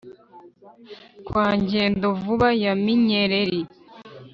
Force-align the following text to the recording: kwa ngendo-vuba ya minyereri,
kwa 1.25 1.47
ngendo-vuba 1.61 2.49
ya 2.63 2.73
minyereri, 2.83 3.61